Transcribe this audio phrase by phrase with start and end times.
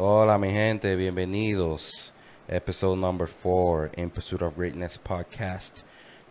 [0.00, 2.12] Hola mi gente, bienvenidos.
[2.46, 5.80] Episode number 4 in Pursuit of Greatness podcast.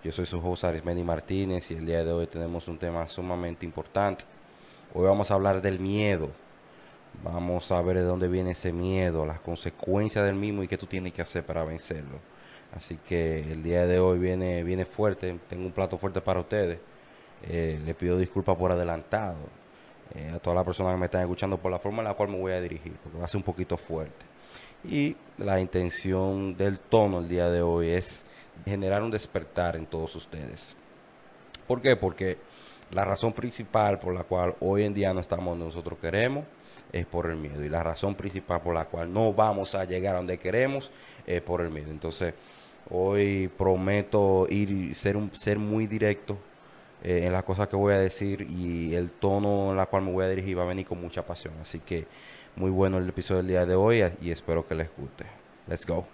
[0.01, 3.65] Yo soy su host Arismendi Martínez y el día de hoy tenemos un tema sumamente
[3.65, 4.23] importante.
[4.93, 6.29] Hoy vamos a hablar del miedo.
[7.21, 10.85] Vamos a ver de dónde viene ese miedo, las consecuencias del mismo y qué tú
[10.85, 12.19] tienes que hacer para vencerlo.
[12.73, 16.79] Así que el día de hoy viene, viene fuerte, tengo un plato fuerte para ustedes.
[17.43, 19.66] Eh, le pido disculpas por adelantado
[20.15, 22.29] eh, a todas las personas que me están escuchando por la forma en la cual
[22.29, 24.25] me voy a dirigir, porque va a ser un poquito fuerte.
[24.83, 28.25] Y la intención del tono el día de hoy es
[28.65, 30.77] generar un despertar en todos ustedes.
[31.67, 31.95] ¿Por qué?
[31.95, 32.37] Porque
[32.91, 36.45] la razón principal por la cual hoy en día no estamos donde nosotros queremos
[36.91, 37.63] es por el miedo.
[37.63, 40.91] Y la razón principal por la cual no vamos a llegar a donde queremos
[41.25, 41.91] es por el miedo.
[41.91, 42.33] Entonces,
[42.89, 46.37] hoy prometo ir ser, un, ser muy directo
[47.07, 50.11] eh, en las cosas que voy a decir y el tono en la cual me
[50.11, 51.53] voy a dirigir va a venir con mucha pasión.
[51.61, 52.05] Así que
[52.57, 55.25] muy bueno el episodio del día de hoy y espero que les guste.
[55.67, 56.05] Let's go.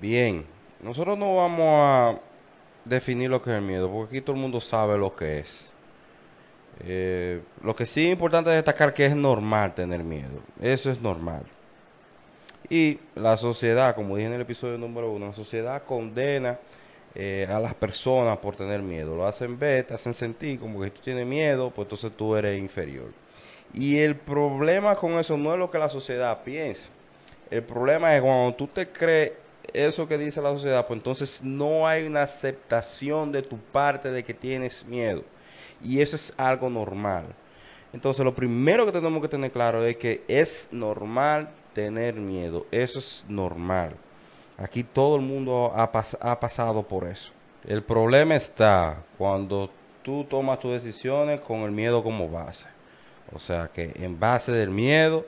[0.00, 0.46] Bien,
[0.82, 2.18] nosotros no vamos a
[2.86, 5.75] definir lo que es el miedo, porque aquí todo el mundo sabe lo que es.
[6.84, 10.40] Eh, lo que sí es importante destacar que es normal tener miedo.
[10.60, 11.42] Eso es normal.
[12.68, 16.58] Y la sociedad, como dije en el episodio número uno, la sociedad condena
[17.14, 19.16] eh, a las personas por tener miedo.
[19.16, 22.58] Lo hacen ver, te hacen sentir como que tú tienes miedo, pues entonces tú eres
[22.58, 23.12] inferior.
[23.72, 26.88] Y el problema con eso no es lo que la sociedad piensa.
[27.50, 29.32] El problema es cuando tú te crees
[29.72, 34.24] eso que dice la sociedad, pues entonces no hay una aceptación de tu parte de
[34.24, 35.22] que tienes miedo.
[35.82, 37.24] Y eso es algo normal.
[37.92, 42.66] Entonces lo primero que tenemos que tener claro es que es normal tener miedo.
[42.70, 43.94] Eso es normal.
[44.58, 47.30] Aquí todo el mundo ha, ha pasado por eso.
[47.66, 49.70] El problema está cuando
[50.02, 52.68] tú tomas tus decisiones con el miedo como base.
[53.32, 55.26] O sea que en base del miedo,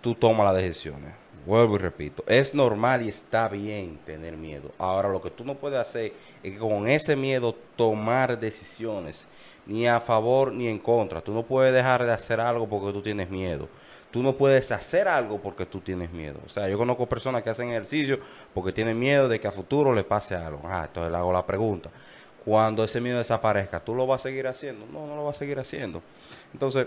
[0.00, 1.23] tú tomas las decisiones.
[1.46, 4.70] Vuelvo y repito, es normal y está bien tener miedo.
[4.78, 6.12] Ahora lo que tú no puedes hacer
[6.42, 9.28] es con ese miedo tomar decisiones,
[9.66, 11.20] ni a favor ni en contra.
[11.20, 13.68] Tú no puedes dejar de hacer algo porque tú tienes miedo.
[14.10, 16.38] Tú no puedes hacer algo porque tú tienes miedo.
[16.46, 18.20] O sea, yo conozco personas que hacen ejercicio
[18.54, 20.62] porque tienen miedo de que a futuro le pase algo.
[20.64, 21.90] Ah, entonces le hago la pregunta.
[22.42, 24.86] Cuando ese miedo desaparezca, ¿tú lo vas a seguir haciendo?
[24.86, 26.00] No, no lo vas a seguir haciendo.
[26.52, 26.86] Entonces,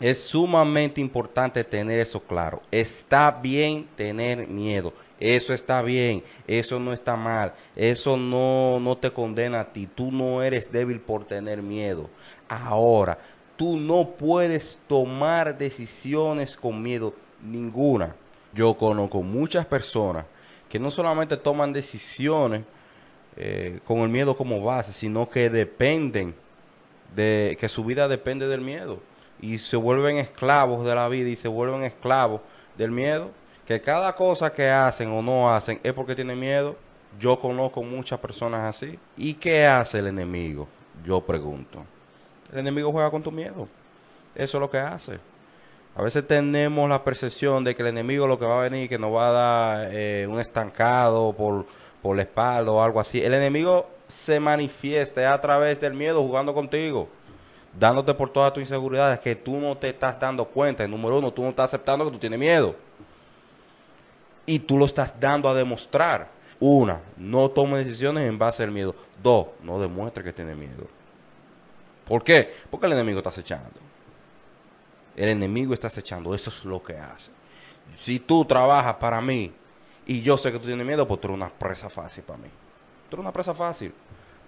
[0.00, 2.62] es sumamente importante tener eso claro.
[2.70, 4.92] Está bien tener miedo.
[5.18, 6.22] Eso está bien.
[6.46, 7.52] Eso no está mal.
[7.74, 9.88] Eso no, no te condena a ti.
[9.92, 12.08] Tú no eres débil por tener miedo.
[12.48, 13.18] Ahora,
[13.56, 18.14] tú no puedes tomar decisiones con miedo ninguna.
[18.54, 20.24] Yo conozco muchas personas
[20.68, 22.62] que no solamente toman decisiones
[23.36, 26.34] eh, con el miedo como base, sino que dependen
[27.16, 29.00] de que su vida depende del miedo
[29.40, 32.40] y se vuelven esclavos de la vida y se vuelven esclavos
[32.76, 33.30] del miedo,
[33.66, 36.76] que cada cosa que hacen o no hacen es porque tienen miedo.
[37.18, 38.98] Yo conozco muchas personas así.
[39.16, 40.68] ¿Y qué hace el enemigo?
[41.04, 41.84] Yo pregunto.
[42.52, 43.68] El enemigo juega con tu miedo.
[44.34, 45.18] Eso es lo que hace.
[45.96, 48.98] A veces tenemos la percepción de que el enemigo lo que va a venir, que
[48.98, 51.66] nos va a dar eh, un estancado por,
[52.00, 53.22] por la espalda o algo así.
[53.22, 57.08] El enemigo se manifiesta a través del miedo jugando contigo
[57.78, 60.86] dándote por todas tus inseguridades que tú no te estás dando cuenta.
[60.88, 62.74] número uno, tú no estás aceptando que tú tienes miedo.
[64.46, 66.30] Y tú lo estás dando a demostrar.
[66.60, 68.94] Una, no tome decisiones en base al miedo.
[69.22, 70.88] Dos, no demuestre que tiene miedo.
[72.06, 72.52] ¿Por qué?
[72.70, 73.78] Porque el enemigo está acechando.
[75.14, 76.34] El enemigo está acechando.
[76.34, 77.30] Eso es lo que hace.
[77.98, 79.52] Si tú trabajas para mí
[80.06, 82.48] y yo sé que tú tienes miedo, pues tú eres una presa fácil para mí.
[83.08, 83.92] Tú eres una presa fácil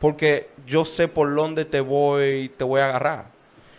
[0.00, 3.26] porque yo sé por dónde te voy, te voy a agarrar.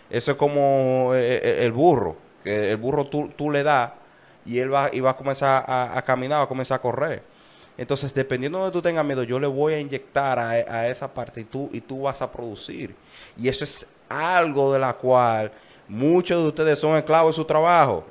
[0.08, 3.90] Eso es como eh, eh, el burro, que el burro tú, tú le das
[4.46, 7.22] y él va, y va a comenzar a, caminar, va a comenzar a correr.
[7.76, 11.12] Entonces, dependiendo de donde tú tengas miedo, yo le voy a inyectar a, a, esa
[11.12, 12.94] parte y tú, y tú vas a producir.
[13.36, 15.50] Y eso es algo de la cual
[15.88, 18.04] muchos de ustedes son esclavos de su trabajo,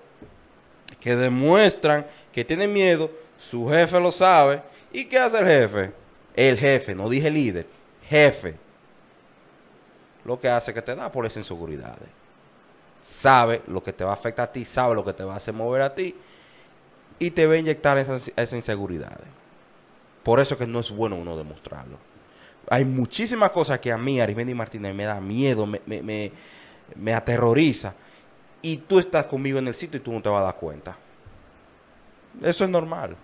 [0.99, 3.09] que demuestran que tienen miedo
[3.39, 4.61] Su jefe lo sabe.
[4.93, 5.91] ¿Y qué hace el jefe?
[6.35, 7.65] El jefe, no dije líder,
[8.11, 8.55] jefe.
[10.25, 12.09] Lo que hace que te da por esas inseguridades.
[13.03, 15.37] Sabe lo que te va a afectar a ti, sabe lo que te va a
[15.37, 16.15] hacer mover a ti
[17.17, 19.27] y te va a inyectar esas, inseguridades.
[20.21, 21.97] Por eso que no es bueno uno demostrarlo.
[22.69, 26.31] Hay muchísimas cosas que a mí, Arismendi Martínez, me da miedo, me,
[26.95, 27.95] me aterroriza.
[28.61, 30.95] Y tú estás conmigo en el sitio y tú no te vas a dar cuenta.
[32.43, 33.17] Eso es normal.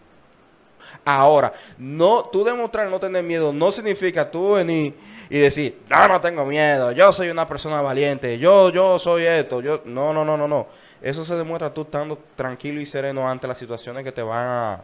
[1.06, 4.95] Ahora, no, tú demostrar no tener miedo no significa tú venir
[5.30, 9.62] y decir, no, no tengo miedo, yo soy una persona valiente, yo, yo soy esto,
[9.62, 10.68] yo, no, no, no, no, no.
[11.01, 14.81] Eso se demuestra tú estando tranquilo y sereno ante las situaciones que te van a,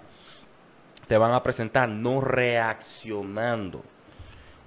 [1.07, 3.81] te van a presentar, no reaccionando.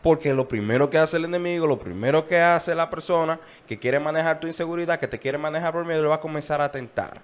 [0.03, 3.99] Porque lo primero que hace el enemigo, lo primero que hace la persona que quiere
[3.99, 7.21] manejar tu inseguridad, que te quiere manejar por miedo, le va a comenzar a tentar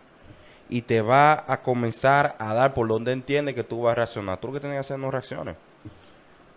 [0.68, 4.38] y te va a comenzar a dar por donde entiende que tú vas a reaccionar.
[4.38, 5.56] Tú lo que tienes que hacer no reacciones.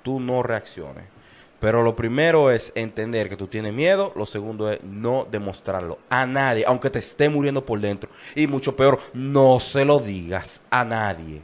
[0.03, 1.05] Tú no reacciones.
[1.59, 4.13] Pero lo primero es entender que tú tienes miedo.
[4.15, 8.09] Lo segundo es no demostrarlo a nadie, aunque te esté muriendo por dentro.
[8.35, 11.41] Y mucho peor, no se lo digas a nadie.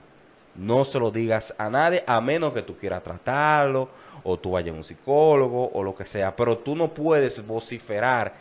[0.55, 3.89] No se lo digas a nadie a menos que tú quieras tratarlo
[4.23, 6.35] o tú vayas a un psicólogo o lo que sea.
[6.35, 8.33] Pero tú no puedes vociferar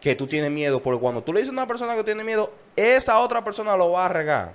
[0.00, 2.52] que tú tienes miedo, porque cuando tú le dices a una persona que tiene miedo,
[2.76, 4.52] esa otra persona lo va a regar,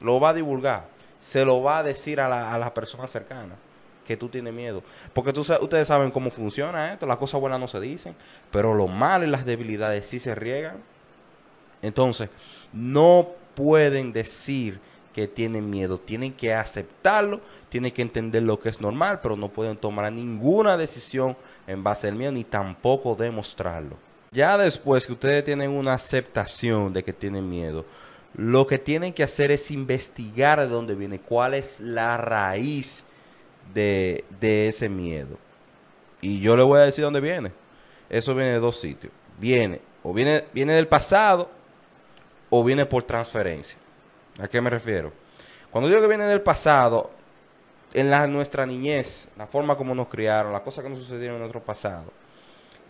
[0.00, 0.84] lo va a divulgar,
[1.20, 3.54] se lo va a decir a la, a la persona cercana
[4.06, 4.82] que tú tienes miedo.
[5.12, 8.16] Porque tú, ustedes saben cómo funciona esto, las cosas buenas no se dicen,
[8.50, 10.78] pero lo malo y las debilidades sí se riegan.
[11.80, 12.28] Entonces,
[12.72, 14.80] no pueden decir
[15.14, 19.48] que tienen miedo, tienen que aceptarlo, tienen que entender lo que es normal, pero no
[19.48, 23.96] pueden tomar ninguna decisión en base al miedo ni tampoco demostrarlo.
[24.32, 27.84] Ya después que ustedes tienen una aceptación de que tienen miedo,
[28.34, 33.04] lo que tienen que hacer es investigar de dónde viene, cuál es la raíz
[33.74, 35.36] de, ese miedo.
[36.20, 37.50] Y yo le voy a decir dónde viene.
[38.08, 39.12] Eso viene de dos sitios.
[39.38, 41.50] Viene, o viene, viene del pasado,
[42.50, 43.78] o viene por transferencia.
[44.40, 45.12] ¿A qué me refiero?
[45.72, 47.10] Cuando digo que viene del pasado,
[47.92, 51.40] en la, nuestra niñez, la forma como nos criaron, las cosas que nos sucedieron en
[51.40, 52.12] nuestro pasado,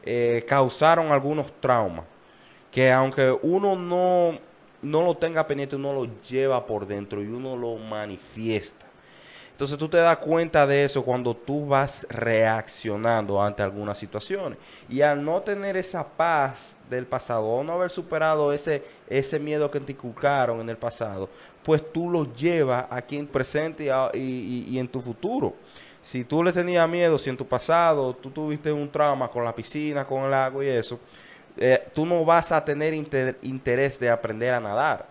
[0.05, 2.05] eh, causaron algunos traumas
[2.71, 4.39] que aunque uno no,
[4.83, 8.87] no lo tenga pendiente, uno lo lleva por dentro y uno lo manifiesta.
[9.51, 14.59] Entonces tú te das cuenta de eso cuando tú vas reaccionando ante algunas situaciones.
[14.89, 19.71] Y al no tener esa paz del pasado, o no haber superado ese, ese miedo
[19.71, 21.29] que te inculcaron en el pasado,
[21.63, 25.55] pues tú lo llevas aquí en presente y en tu futuro
[26.03, 29.55] si tú le tenías miedo, si en tu pasado tú tuviste un trauma con la
[29.55, 30.99] piscina, con el agua y eso,
[31.57, 35.07] eh, tú no vas a tener interés de aprender a nadar.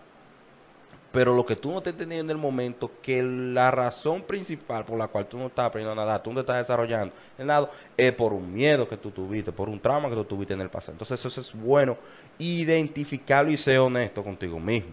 [1.12, 4.96] Pero lo que tú no te entendiendo en el momento, que la razón principal por
[4.96, 8.12] la cual tú no estás aprendiendo a nadar, tú no estás desarrollando el nado, es
[8.12, 10.92] por un miedo que tú tuviste, por un trauma que tú tuviste en el pasado.
[10.92, 11.96] Entonces eso es bueno
[12.38, 14.90] identificarlo y ser honesto contigo mismo.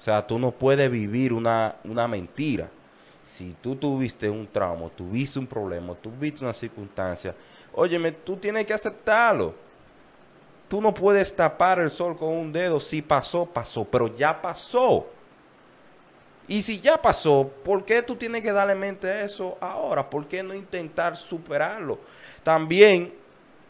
[0.00, 2.68] O sea, tú no puedes vivir una, una mentira
[3.36, 7.34] si tú tuviste un trauma, tuviste un problema, tuviste una circunstancia,
[7.72, 9.54] óyeme, tú tienes que aceptarlo.
[10.68, 12.78] Tú no puedes tapar el sol con un dedo.
[12.78, 15.06] Si pasó, pasó, pero ya pasó.
[16.46, 20.08] Y si ya pasó, ¿por qué tú tienes que darle mente a eso ahora?
[20.08, 21.98] ¿Por qué no intentar superarlo?
[22.42, 23.12] También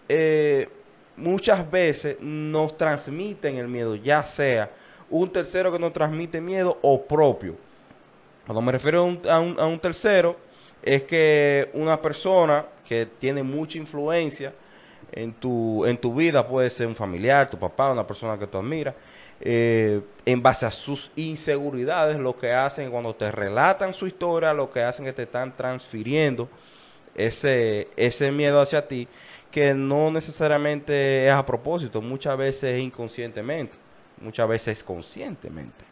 [0.09, 0.69] eh,
[1.17, 4.71] muchas veces nos transmiten el miedo, ya sea
[5.11, 7.70] un tercero que nos transmite miedo o propio.
[8.51, 10.37] Cuando me refiero a un, tercero,
[10.83, 14.53] es que una persona que tiene mucha influencia
[15.13, 18.59] en tu, en tu vida, puede ser un familiar, tu papá, una persona que tú
[18.59, 18.97] admiras,
[19.41, 24.73] eh, en base a sus inseguridades, lo que hacen cuando te relatan su historia, lo
[24.73, 26.49] que hacen es que te están transfiriendo
[27.15, 29.07] ese, ese miedo hacia ti,
[29.53, 33.77] que no necesariamente es a propósito, muchas veces es inconscientemente,
[34.21, 35.90] muchas veces conscientemente.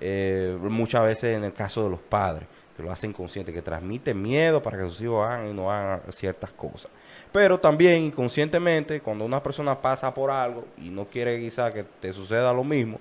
[0.00, 4.20] Eh, muchas veces en el caso de los padres, que lo hacen consciente, que transmiten
[4.20, 6.90] miedo para que sus hijos hagan y no hagan ciertas cosas.
[7.32, 12.12] Pero también inconscientemente, cuando una persona pasa por algo y no quiere quizá que te
[12.12, 13.00] suceda lo mismo,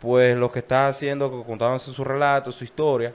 [0.00, 3.14] pues lo que está haciendo, contándose su relato, su historia,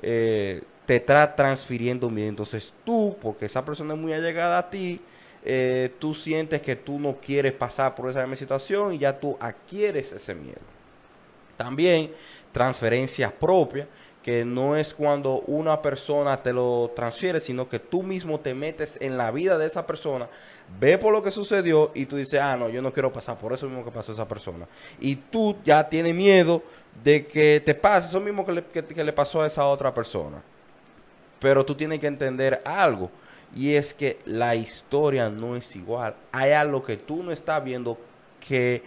[0.00, 2.30] eh, te está transfiriendo miedo.
[2.30, 5.00] Entonces tú, porque esa persona es muy allegada a ti,
[5.44, 9.36] eh, tú sientes que tú no quieres pasar por esa misma situación y ya tú
[9.40, 10.60] adquieres ese miedo.
[11.56, 12.12] También
[12.52, 13.88] transferencia propia,
[14.22, 18.96] que no es cuando una persona te lo transfiere, sino que tú mismo te metes
[19.00, 20.28] en la vida de esa persona,
[20.78, 23.52] ve por lo que sucedió y tú dices, ah, no, yo no quiero pasar por
[23.52, 24.68] eso mismo que pasó a esa persona.
[25.00, 26.62] Y tú ya tienes miedo
[27.02, 30.40] de que te pase eso mismo que le, que le pasó a esa otra persona.
[31.40, 33.10] Pero tú tienes que entender algo,
[33.54, 36.14] y es que la historia no es igual.
[36.30, 37.98] Hay algo que tú no estás viendo
[38.46, 38.82] que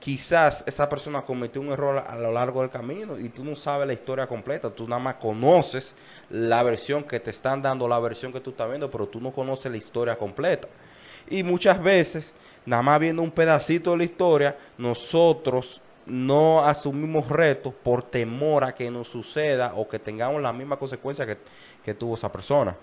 [0.00, 3.86] quizás esa persona cometió un error a lo largo del camino y tú no sabes
[3.86, 5.94] la historia completa, tú nada más conoces
[6.30, 9.30] la versión que te están dando, la versión que tú estás viendo, pero tú no
[9.30, 10.66] conoces la historia completa.
[11.28, 12.32] Y muchas veces,
[12.64, 18.74] nada más viendo un pedacito de la historia, nosotros no asumimos retos por temor a
[18.74, 21.36] que nos suceda o que tengamos la misma consecuencia que,
[21.84, 22.74] que tuvo esa persona.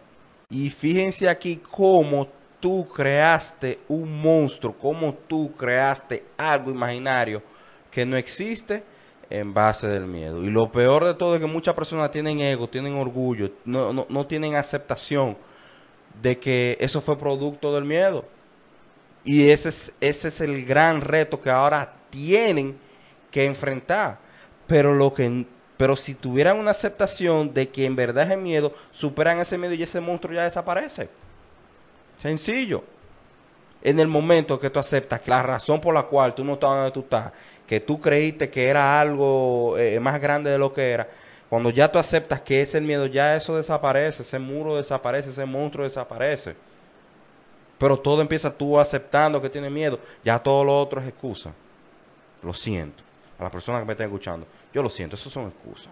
[0.49, 2.27] Y fíjense aquí cómo
[2.67, 7.41] tú creaste un monstruo, cómo tú creaste algo imaginario
[7.89, 8.83] que no existe
[9.29, 10.43] en base del miedo.
[10.43, 14.05] Y lo peor de todo es que muchas personas tienen ego, tienen orgullo, no, no,
[14.09, 15.37] no tienen aceptación
[16.21, 18.25] de que eso fue producto del miedo.
[19.23, 22.77] Y ese es, ese es el gran reto que ahora tienen
[23.31, 24.19] que enfrentar.
[24.67, 25.45] Pero lo que
[25.77, 29.73] pero si tuvieran una aceptación de que en verdad es el miedo, superan ese miedo
[29.73, 31.07] y ese monstruo ya desaparece.
[32.17, 32.83] Sencillo.
[33.81, 36.69] En el momento que tú aceptas que la razón por la cual tú no estás
[36.71, 37.31] donde tú estás,
[37.65, 41.07] que tú creíste que era algo eh, más grande de lo que era,
[41.49, 45.45] cuando ya tú aceptas que es el miedo, ya eso desaparece, ese muro desaparece, ese
[45.45, 46.55] monstruo desaparece.
[47.77, 51.53] Pero todo empieza tú aceptando que tiene miedo, ya todo lo otro es excusa.
[52.41, 53.03] Lo siento.
[53.39, 55.89] A las personas que me están escuchando, yo lo siento, eso son excusas.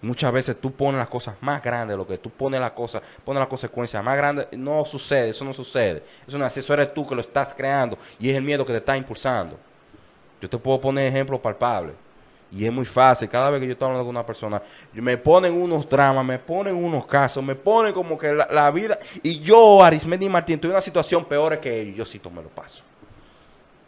[0.00, 3.02] Muchas veces tú pones las cosas más grandes de lo que tú pones las cosas,
[3.24, 4.46] pones las consecuencias más grandes.
[4.52, 6.04] No sucede, eso no sucede.
[6.26, 8.72] Eso no es eso eres tú que lo estás creando y es el miedo que
[8.72, 9.58] te está impulsando.
[10.40, 11.94] Yo te puedo poner ejemplos palpables.
[12.50, 13.28] Y es muy fácil.
[13.28, 14.62] Cada vez que yo estoy hablando con una persona,
[14.92, 18.98] me ponen unos dramas, me ponen unos casos, me ponen como que la, vida.
[19.22, 21.96] Y yo, Arismendi Martín, en una situación peor que ellos.
[21.96, 22.84] Yo sí me lo paso.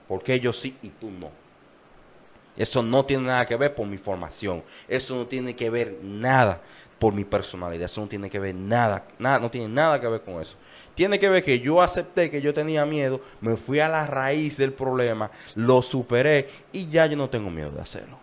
[0.07, 1.31] Porque ellos sí y tú no.
[2.57, 4.63] Eso no tiene nada que ver por mi formación.
[4.89, 6.61] Eso no tiene que ver nada
[6.99, 7.87] por mi personalidad.
[7.87, 10.57] Eso no tiene que ver nada, nada, no tiene nada que ver con eso.
[10.95, 14.59] Tiene que ver que yo acepté que yo tenía miedo, me fui a la raíz
[14.59, 18.19] del problema, lo superé y ya yo no tengo miedo de hacerlo.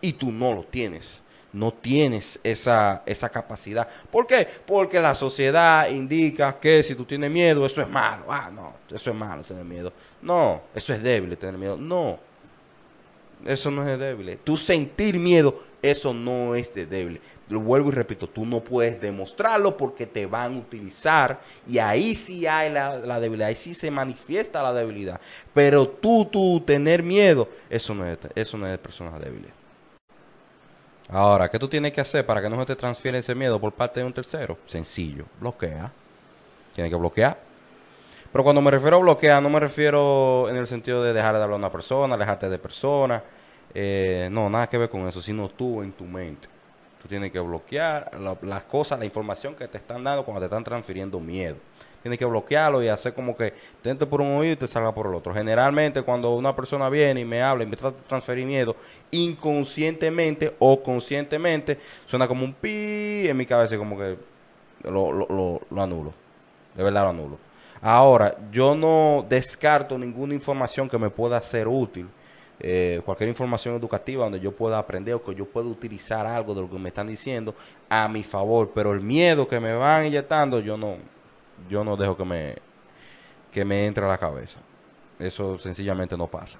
[0.00, 1.22] Y tú no lo tienes.
[1.52, 3.88] No tienes esa, esa capacidad.
[4.10, 4.46] ¿Por qué?
[4.66, 8.24] Porque la sociedad indica que si tú tienes miedo, eso es malo.
[8.28, 9.92] Ah, no, eso es malo tener miedo.
[10.22, 11.76] No, eso es débil tener miedo.
[11.76, 12.18] No,
[13.46, 14.38] eso no es de débil.
[14.42, 17.20] Tú sentir miedo, eso no es de débil.
[17.48, 22.14] Lo vuelvo y repito, tú no puedes demostrarlo porque te van a utilizar y ahí
[22.14, 25.20] sí hay la, debilidad, ahí sí se manifiesta la debilidad.
[25.54, 29.50] Pero tú, tú tener miedo, eso no es, eso no es de personas débiles.
[31.08, 33.72] Ahora, ¿qué tú tienes que hacer para que no se te transfiera ese miedo por
[33.72, 34.58] parte de un tercero?
[34.66, 35.90] Sencillo, bloquea.
[36.72, 37.49] Tienes que bloquear.
[38.32, 41.42] Pero cuando me refiero a bloquear, no me refiero en el sentido de dejar de
[41.42, 43.22] hablar a una persona, alejarte de personas.
[43.74, 46.48] Eh, no, nada que ver con eso, sino tú en tu mente.
[47.02, 50.62] Tú tienes que bloquear las cosas, la información que te están dando cuando te están
[50.62, 51.56] transfiriendo miedo.
[52.02, 54.94] Tienes que bloquearlo y hacer como que te entre por un oído y te salga
[54.94, 55.34] por el otro.
[55.34, 58.76] Generalmente cuando una persona viene y me habla y me trata de transferir miedo,
[59.10, 64.16] inconscientemente o conscientemente, suena como un pi en mi cabeza como que
[64.84, 66.14] lo anulo.
[66.74, 67.49] De verdad lo anulo.
[67.82, 72.08] Ahora, yo no descarto ninguna información que me pueda ser útil.
[72.62, 76.60] Eh, cualquier información educativa donde yo pueda aprender o que yo pueda utilizar algo de
[76.60, 77.54] lo que me están diciendo
[77.88, 80.96] a mi favor, pero el miedo que me van inyectando yo no
[81.70, 82.56] yo no dejo que me
[83.50, 84.60] que me entre a la cabeza.
[85.18, 86.58] Eso sencillamente no pasa.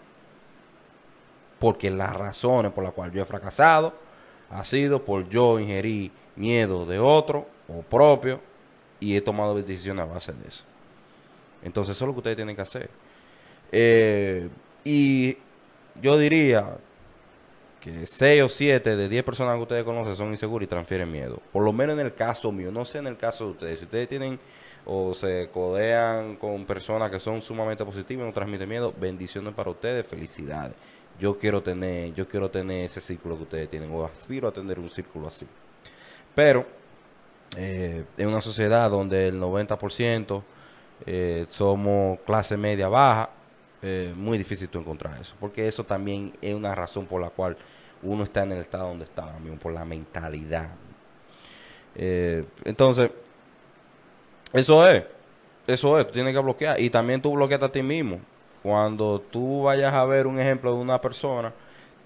[1.58, 3.92] Porque las razones por las cuales yo he fracasado
[4.48, 8.40] ha sido por yo ingerir miedo de otro o propio
[8.98, 10.64] y he tomado decisiones a base de eso.
[11.62, 12.90] Entonces eso es lo que ustedes tienen que hacer.
[13.72, 14.48] Eh,
[14.84, 15.36] y
[16.00, 16.76] yo diría
[17.80, 21.40] que 6 o 7 de 10 personas que ustedes conocen son inseguros y transfieren miedo.
[21.52, 23.78] Por lo menos en el caso mío, no sé en el caso de ustedes.
[23.78, 24.38] Si ustedes tienen
[24.84, 29.70] o se codean con personas que son sumamente positivas y no transmiten miedo, bendiciones para
[29.70, 30.74] ustedes, felicidades.
[31.18, 34.78] Yo quiero tener, yo quiero tener ese círculo que ustedes tienen, o aspiro a tener
[34.78, 35.46] un círculo así.
[36.34, 36.66] Pero
[37.56, 40.42] eh, en una sociedad donde el 90%
[41.06, 43.30] eh, somos clase media baja,
[43.82, 47.56] eh, muy difícil tú encontrar eso, porque eso también es una razón por la cual
[48.02, 50.68] uno está en el estado donde está ahora mismo, por la mentalidad.
[51.94, 53.10] Eh, entonces,
[54.52, 55.04] eso es,
[55.66, 58.20] eso es, tú tienes que bloquear y también tú bloqueas a ti mismo.
[58.62, 61.52] Cuando tú vayas a ver un ejemplo de una persona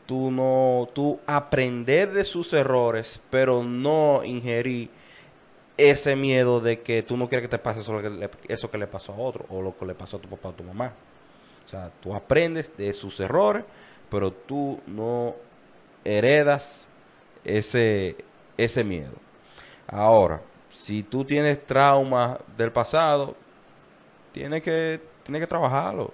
[0.06, 4.90] tú no, tú aprender de sus errores, pero no ingerir
[5.76, 8.78] ese miedo de que tú no quieres que te pase eso que, le, eso que
[8.78, 10.62] le pasó a otro o lo que le pasó a tu papá o a tu
[10.62, 10.92] mamá.
[11.66, 13.64] O sea, tú aprendes de sus errores,
[14.10, 15.34] pero tú no
[16.04, 16.86] heredas
[17.44, 18.16] ese,
[18.56, 19.14] ese miedo.
[19.86, 20.40] Ahora,
[20.84, 23.34] si tú tienes traumas del pasado,
[24.32, 26.12] tienes que, tienes que trabajarlo.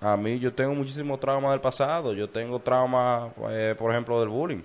[0.00, 2.12] A mí yo tengo muchísimo trauma del pasado.
[2.12, 4.62] Yo tengo trauma, eh, por ejemplo, del bullying.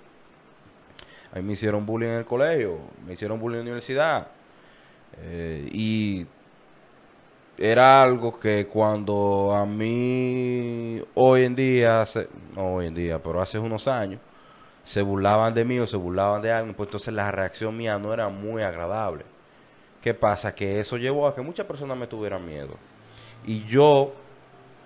[1.32, 4.28] A mí me hicieron bullying en el colegio, me hicieron bullying en la universidad.
[5.20, 6.26] Eh, y
[7.58, 12.06] era algo que cuando a mí hoy en día,
[12.56, 14.20] no hoy en día, pero hace unos años,
[14.84, 18.14] se burlaban de mí o se burlaban de alguien, pues entonces la reacción mía no
[18.14, 19.26] era muy agradable.
[20.02, 20.56] ¿Qué pasa?
[20.56, 22.76] Que eso llevó a que muchas personas me tuvieran miedo.
[23.46, 24.14] Y yo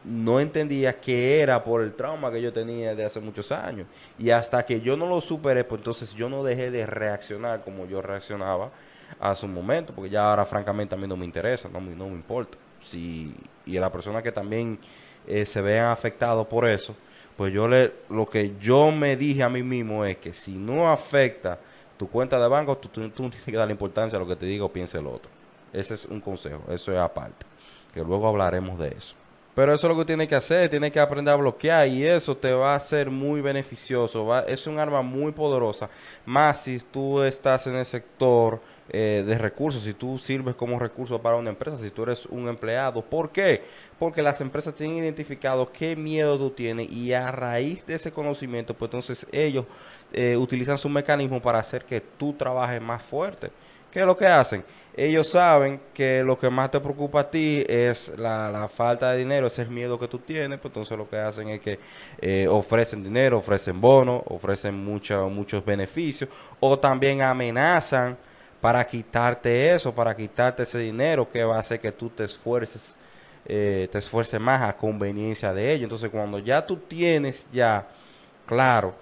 [0.04, 3.88] no entendía que era por el trauma que yo tenía de hace muchos años.
[4.18, 7.86] Y hasta que yo no lo superé, pues entonces yo no dejé de reaccionar como
[7.86, 8.72] yo reaccionaba
[9.20, 12.16] hace un momento, porque ya ahora francamente a mí no me interesa, no, no me
[12.16, 12.58] importa.
[12.82, 14.80] Si, y a la persona que también
[15.28, 16.96] eh, se vean afectados por eso,
[17.38, 20.92] pues yo le, lo que yo me dije a mí mismo es que si no
[20.92, 21.60] afecta
[21.98, 24.46] tu cuenta de banco, tú, tú, tú tienes que darle importancia a lo que te
[24.46, 25.30] diga o piense el otro.
[25.72, 27.46] Ese es un consejo, eso es aparte,
[27.94, 29.16] que luego hablaremos de eso.
[29.54, 32.38] Pero eso es lo que tienes que hacer, tienes que aprender a bloquear y eso
[32.38, 34.26] te va a ser muy beneficioso.
[34.26, 35.90] Va, es un arma muy poderosa,
[36.26, 38.62] más si tú estás en el sector
[38.94, 42.48] eh, de recursos, si tú sirves como recurso para una empresa, si tú eres un
[42.48, 43.02] empleado.
[43.02, 43.64] ¿Por qué?
[44.00, 48.74] Porque las empresas tienen identificado qué miedo tú tienes y a raíz de ese conocimiento,
[48.74, 49.66] pues entonces ellos
[50.14, 53.52] eh, utilizan su mecanismo para hacer que tú trabajes más fuerte.
[53.92, 54.64] ¿Qué es lo que hacen?
[54.96, 59.48] Ellos saben que lo que más te preocupa a ti es la, falta de dinero,
[59.48, 61.80] ese es el miedo que tú tienes, pues entonces lo que hacen es que
[62.20, 66.30] eh, ofrecen dinero, ofrecen bonos, ofrecen muchos beneficios
[66.60, 68.18] o también amenazan
[68.62, 72.96] para quitarte eso, para quitarte ese dinero que va a hacer que tú te esfuerces,
[73.46, 75.84] eh, te esfuerces más a conveniencia de ellos.
[75.86, 77.88] Entonces cuando ya tú tienes ya
[78.46, 78.94] claro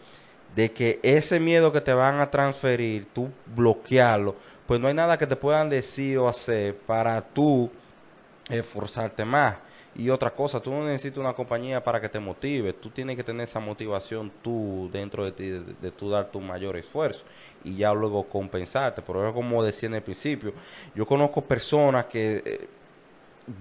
[0.55, 4.35] de que ese miedo que te van a transferir, tú bloquearlo,
[4.69, 7.71] pues no hay nada que te puedan decir o hacer para tú
[8.47, 9.55] esforzarte más.
[9.95, 13.23] Y otra cosa, tú no necesitas una compañía para que te motive, tú tienes que
[13.23, 17.23] tener esa motivación tú dentro de ti, de, de tú dar tu mayor esfuerzo
[17.63, 19.01] y ya luego compensarte.
[19.01, 20.53] Pero es como decía en el principio,
[20.93, 22.67] yo conozco personas que eh,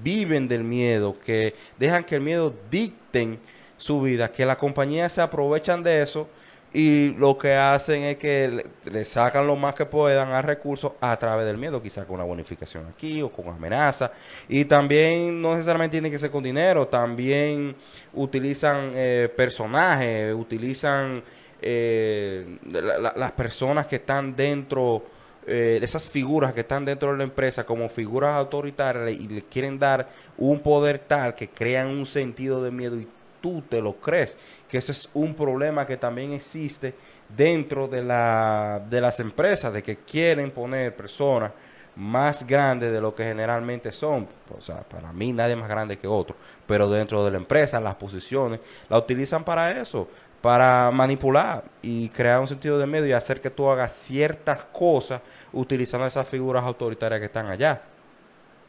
[0.03, 3.41] viven del miedo, que dejan que el miedo dicten
[3.79, 6.29] su vida, que la compañía se aprovechan de eso
[6.73, 11.17] y lo que hacen es que le, sacan lo más que puedan a recursos a
[11.17, 14.13] través del miedo, quizás con una bonificación aquí o con amenaza.
[14.49, 17.75] Y también no necesariamente tiene que ser con dinero, también
[18.13, 21.23] utilizan eh, personajes, utilizan
[21.63, 25.05] eh, las personas que están dentro,
[25.47, 29.79] eh, esas figuras que están dentro de la empresa como figuras autoritarias y le quieren
[29.79, 33.09] dar un poder tal que crean un sentido de miedo y
[33.41, 34.37] tú te lo crees,
[34.69, 36.95] que ese es un problema que también existe
[37.29, 41.53] dentro de, la, de las empresas, de que quieren poner personas
[41.99, 44.29] más grandes de lo que generalmente son.
[44.57, 47.97] O sea, para mí nadie más grande que otro, pero dentro de la empresa las
[47.97, 50.09] posiciones la utilizan para eso,
[50.41, 55.21] para manipular y crear un sentido de miedo y hacer que tú hagas ciertas cosas
[55.53, 57.83] utilizando esas figuras autoritarias que están allá.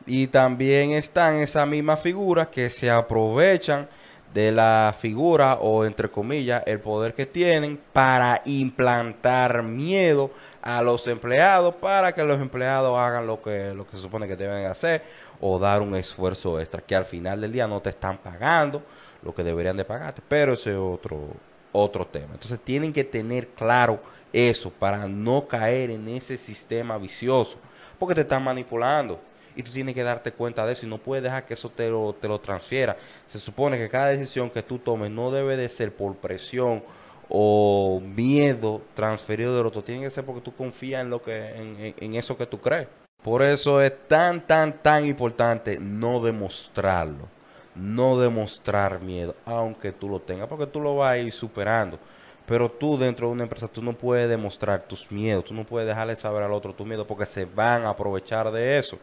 [0.08, 3.88] Y también están esas mismas figuras que se aprovechan
[4.33, 11.07] de la figura o entre comillas el poder que tienen para implantar miedo a los
[11.07, 15.03] empleados para que los empleados hagan lo que lo que se supone que deben hacer
[15.41, 18.83] o dar un esfuerzo extra que al final del día no te están pagando
[19.23, 20.21] lo que deberían de pagarte.
[20.27, 21.27] Pero ese es otro
[21.71, 22.33] otro tema.
[22.33, 24.01] Entonces tienen que tener claro
[24.33, 27.57] eso para no caer en ese sistema vicioso
[27.97, 29.19] porque te están manipulando
[29.60, 31.89] y tú tienes que darte cuenta de eso y no puedes dejar que eso te
[31.89, 32.95] lo, te lo transfiera.
[33.28, 36.82] Se supone que cada decisión que tú tomes no debe de ser por presión
[37.28, 41.93] o miedo transferido del otro, tiene que ser porque tú confías en, lo que, en,
[41.98, 42.88] en eso que tú crees.
[43.22, 47.28] Por eso es tan, tan, tan importante no demostrarlo,
[47.76, 52.00] no demostrar miedo, aunque tú lo tengas, porque tú lo vas a ir superando.
[52.45, 55.88] Pero tú dentro de una empresa, tú no puedes demostrar tus miedos, tú no puedes
[55.88, 58.98] dejarle saber al otro tus miedos porque se van a aprovechar de eso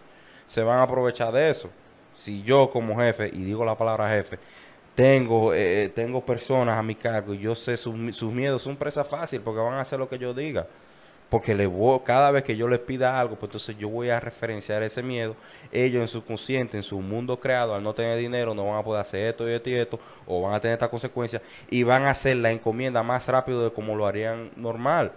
[0.47, 1.71] se van a aprovechar de eso.
[2.19, 4.39] Si yo como jefe, y digo la palabra jefe,
[4.95, 8.77] tengo, eh, eh, tengo personas a mi cargo y yo sé sus, sus miedos, son
[8.77, 10.67] presa fácil porque van a hacer lo que yo diga.
[11.29, 14.21] porque le voy, cada vez que yo les pida algo, pues entonces yo voy a
[14.21, 15.35] referenciar ese miedo.
[15.73, 18.85] Ellos en su consciente, en su mundo creado, al no tener dinero, no van a
[18.85, 22.05] poder hacer esto y esto y esto, o van a tener esta consecuencia, y van
[22.05, 25.13] a hacer la encomienda más rápido de como lo harían normal.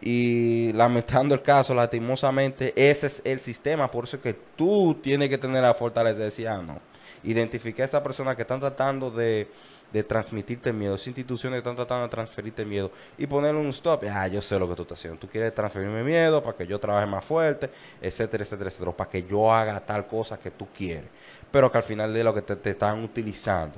[0.00, 5.28] Y lamentando el caso, lastimosamente, ese es el sistema, por eso es que tú tienes
[5.28, 6.78] que tener la fortaleza de decir, ah, no,
[7.22, 9.48] identificar a esas personas que están tratando de
[9.92, 10.94] de transmitirte miedo.
[10.94, 14.04] Esas instituciones están tratando de transferirte miedo y ponerle un stop.
[14.10, 15.18] Ah, yo sé lo que tú estás haciendo.
[15.18, 18.92] Tú quieres transferirme miedo para que yo trabaje más fuerte, etcétera, etcétera, etcétera.
[18.92, 21.10] Para que yo haga tal cosa que tú quieres.
[21.50, 23.76] Pero que al final de lo que te, están utilizando.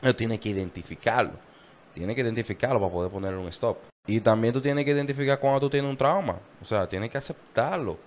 [0.00, 1.34] Pero tienes que identificarlo.
[1.94, 3.91] Tienes que identificarlo para poder ponerle un stop.
[4.06, 6.38] Y también tú tienes que identificar cuando tú tienes un trauma.
[6.60, 7.98] O sea, tienes que aceptarlo.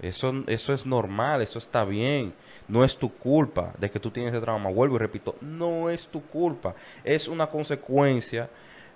[0.00, 2.34] Eso, eso es normal, eso está bien.
[2.68, 4.70] No es tu culpa de que tú tienes ese trauma.
[4.70, 6.74] Vuelvo y repito, no es tu culpa.
[7.02, 8.50] Es una consecuencia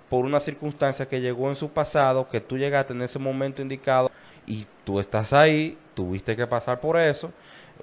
[0.09, 4.11] por una circunstancia que llegó en su pasado, que tú llegaste en ese momento indicado
[4.45, 7.31] y tú estás ahí, tuviste que pasar por eso.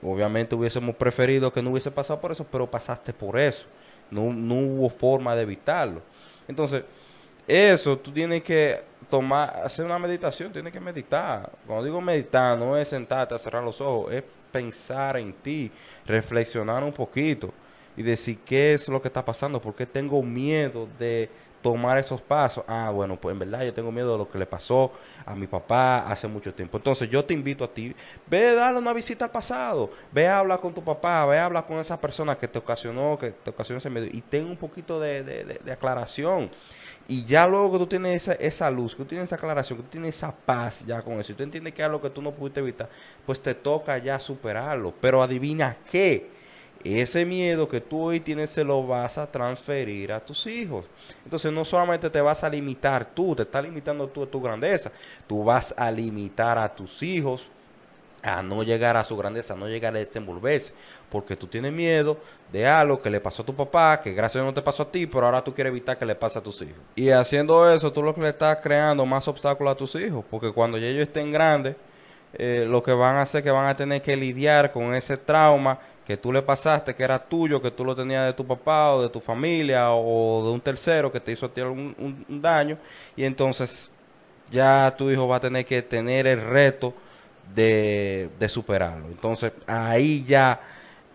[0.02, 3.66] Obviamente hubiésemos preferido que no hubiese pasado por eso, pero pasaste por eso.
[4.10, 6.02] No, no hubo forma de evitarlo.
[6.46, 6.84] Entonces,
[7.48, 11.50] eso tú tienes que tomar, hacer una meditación, tienes que meditar.
[11.66, 15.70] Cuando digo meditar, no es sentarte a cerrar los ojos, es pensar en ti,
[16.06, 17.52] reflexionar un poquito
[17.96, 21.30] y decir qué es lo que está pasando, por qué tengo miedo de
[21.62, 22.64] tomar esos pasos.
[22.68, 24.92] Ah, bueno, pues en verdad yo tengo miedo de lo que le pasó
[25.24, 26.76] a mi papá hace mucho tiempo.
[26.76, 27.94] Entonces yo te invito a ti,
[28.26, 31.46] ve a darle una visita al pasado, ve a hablar con tu papá, ve a
[31.46, 34.56] hablar con esa persona que te ocasionó, que te ocasionó ese miedo y ten un
[34.56, 36.50] poquito de, de aclaración.
[37.10, 39.84] Y ya luego que tú tienes esa, esa luz, que tú tienes esa aclaración, que
[39.84, 42.20] tú tienes esa paz ya con eso, y tú entiendes que es algo que tú
[42.20, 42.90] no pudiste evitar,
[43.24, 44.92] pues te toca ya superarlo.
[45.00, 46.28] Pero adivina qué,
[46.84, 50.84] ese miedo que tú hoy tienes se lo vas a transferir a tus hijos.
[51.24, 54.92] Entonces no solamente te vas a limitar tú, te estás limitando tú a tu grandeza,
[55.26, 57.48] tú vas a limitar a tus hijos
[58.22, 60.74] a no llegar a su grandeza, a no llegar a desenvolverse,
[61.10, 62.18] porque tú tienes miedo
[62.52, 64.84] de algo que le pasó a tu papá, que gracias a Dios no te pasó
[64.84, 66.78] a ti, pero ahora tú quieres evitar que le pase a tus hijos.
[66.96, 70.52] Y haciendo eso, tú lo que le estás creando más obstáculos a tus hijos, porque
[70.52, 71.76] cuando ellos estén grandes,
[72.34, 75.16] eh, lo que van a hacer es que van a tener que lidiar con ese
[75.16, 78.94] trauma que tú le pasaste, que era tuyo, que tú lo tenías de tu papá
[78.94, 82.42] o de tu familia o de un tercero que te hizo a ti un, un
[82.42, 82.78] daño,
[83.14, 83.90] y entonces
[84.50, 86.94] ya tu hijo va a tener que tener el reto
[87.54, 89.06] de, superarlo.
[89.08, 90.60] Entonces ahí ya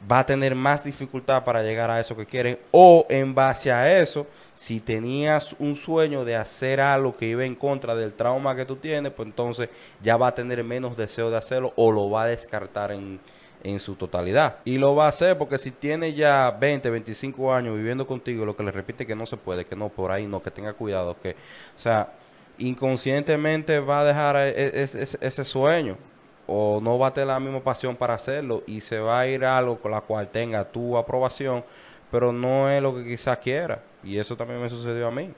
[0.10, 4.00] va a tener más dificultad para llegar a eso que quieren o en base a
[4.02, 8.66] eso, si tenías un sueño de hacer algo que iba en contra del trauma que
[8.66, 9.70] tú tienes, pues entonces
[10.02, 13.20] ya va a tener menos deseo de hacerlo o lo va a descartar en,
[13.64, 14.58] en su totalidad.
[14.66, 18.56] Y lo va a hacer porque si tiene ya 20, 25 años viviendo contigo, lo
[18.56, 21.16] que le repite que no se puede, que no, por ahí no, que tenga cuidado,
[21.22, 22.14] que, o sea,
[22.58, 25.98] inconscientemente va a dejar e, e, ese, ese sueño
[26.48, 29.46] o no va a tener la misma pasión para hacerlo y se va a ir
[29.46, 31.64] a algo con la cual tenga tu aprobación,
[32.12, 33.82] pero no es lo que quizás quiera.
[34.04, 35.34] Y eso también me sucedió a mí.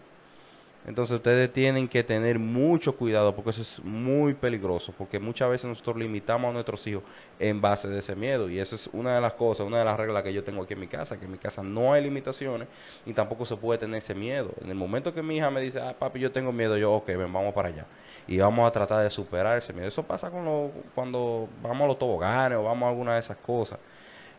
[0.88, 5.66] Entonces ustedes tienen que tener mucho cuidado porque eso es muy peligroso, porque muchas veces
[5.66, 7.02] nosotros limitamos a nuestros hijos
[7.40, 9.98] en base de ese miedo y esa es una de las cosas, una de las
[9.98, 12.68] reglas que yo tengo aquí en mi casa, que en mi casa no hay limitaciones
[13.04, 14.52] y tampoco se puede tener ese miedo.
[14.62, 17.08] En el momento que mi hija me dice, ah, papi, yo tengo miedo, yo, ok,
[17.08, 17.88] ven, vamos para allá
[18.28, 19.88] y vamos a tratar de superar ese miedo.
[19.88, 23.80] Eso pasa cuando vamos a los toboganes o vamos a alguna de esas cosas.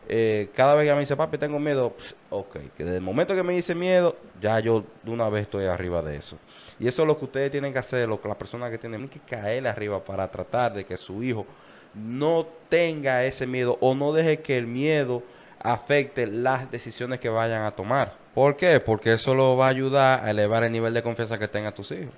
[0.09, 1.93] Eh, cada vez que me dice, papi, tengo miedo,
[2.29, 5.65] ok, que desde el momento que me dice miedo, ya yo de una vez estoy
[5.65, 6.37] arriba de eso.
[6.79, 9.09] Y eso es lo que ustedes tienen que hacer, lo que las personas que tienen
[9.09, 11.45] que caer arriba para tratar de que su hijo
[11.93, 15.23] no tenga ese miedo o no deje que el miedo
[15.59, 18.13] afecte las decisiones que vayan a tomar.
[18.33, 18.79] ¿Por qué?
[18.79, 21.91] Porque eso lo va a ayudar a elevar el nivel de confianza que tengan tus
[21.91, 22.13] hijos.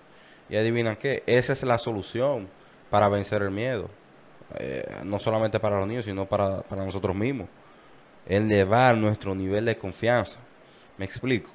[0.50, 2.48] Y adivinan qué, esa es la solución
[2.90, 3.90] para vencer el miedo.
[4.56, 7.48] Eh, no solamente para los niños, sino para, para nosotros mismos.
[8.28, 10.40] Elevar nuestro nivel de confianza.
[10.98, 11.50] Me explico.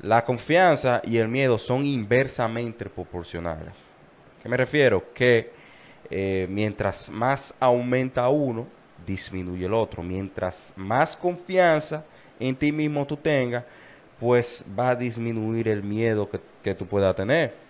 [0.00, 3.72] La confianza y el miedo son inversamente proporcionales.
[4.42, 5.12] ¿Qué me refiero?
[5.12, 5.50] Que
[6.10, 8.66] eh, mientras más aumenta uno,
[9.06, 10.02] disminuye el otro.
[10.02, 12.04] Mientras más confianza
[12.38, 13.64] en ti mismo tú tengas,
[14.20, 17.67] pues va a disminuir el miedo que, que tú puedas tener.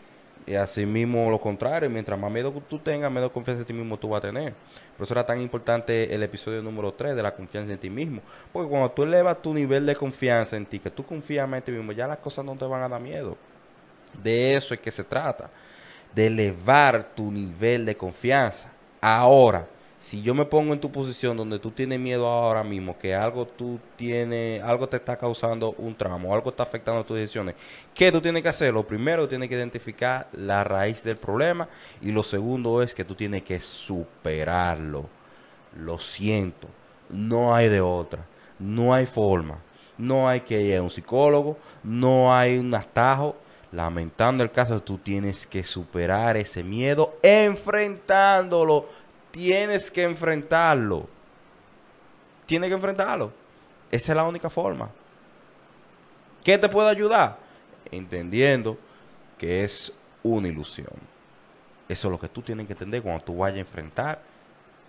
[0.49, 3.99] Y así mismo lo contrario, mientras más miedo tú tengas, menos confianza en ti mismo
[3.99, 4.55] tú vas a tener.
[4.97, 8.23] Por eso era tan importante el episodio número 3 de la confianza en ti mismo.
[8.51, 11.71] Porque cuando tú elevas tu nivel de confianza en ti, que tú confías en ti
[11.71, 13.37] mismo, ya las cosas no te van a dar miedo.
[14.23, 15.51] De eso es que se trata.
[16.15, 18.71] De elevar tu nivel de confianza.
[19.03, 19.67] Ahora,
[20.09, 23.47] si yo me pongo en tu posición donde tú tienes miedo ahora mismo, que algo
[23.47, 27.55] tú tienes, algo te está causando un tramo, algo está afectando tus decisiones,
[27.93, 28.73] ¿qué tú tienes que hacer?
[28.73, 31.69] Lo primero, tú tienes que identificar la raíz del problema
[32.01, 35.11] y lo segundo es que tú tienes que superarlo.
[35.77, 36.69] Lo siento,
[37.11, 38.25] no hay de otra,
[38.59, 39.59] no hay forma,
[39.99, 43.37] no hay que ir a un psicólogo, no hay un atajo.
[43.71, 48.87] Lamentando el caso, tú tienes que superar ese miedo enfrentándolo
[49.31, 51.09] tienes que enfrentarlo.
[52.47, 53.33] Tienes que enfrentarlo.
[53.91, 54.91] Esa es la única forma.
[56.45, 57.39] ¿Qué te puede ayudar?
[57.91, 58.79] Entendiendo
[59.37, 60.93] que es una ilusión.
[61.89, 64.23] Eso es lo que tú tienes que entender cuando tú vayas a enfrentar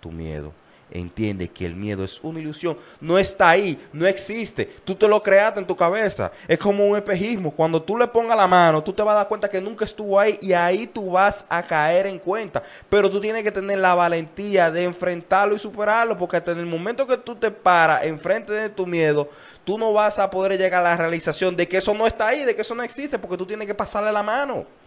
[0.00, 0.52] tu miedo
[0.90, 2.76] entiende que el miedo es una ilusión.
[3.00, 4.66] No está ahí, no existe.
[4.84, 6.32] Tú te lo creaste en tu cabeza.
[6.46, 7.50] Es como un espejismo.
[7.50, 10.18] Cuando tú le pongas la mano, tú te vas a dar cuenta que nunca estuvo
[10.18, 12.62] ahí y ahí tú vas a caer en cuenta.
[12.88, 16.66] Pero tú tienes que tener la valentía de enfrentarlo y superarlo porque hasta en el
[16.66, 19.28] momento que tú te paras enfrente de tu miedo,
[19.64, 22.44] tú no vas a poder llegar a la realización de que eso no está ahí,
[22.44, 24.79] de que eso no existe porque tú tienes que pasarle la mano.